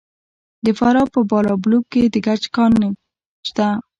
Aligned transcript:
د 0.65 0.67
فراه 0.77 1.07
په 1.13 1.19
بالابلوک 1.29 1.83
کې 1.93 2.03
د 2.13 2.15
ګچ 2.25 2.43
کان 2.55 2.73
شته. 3.47 3.67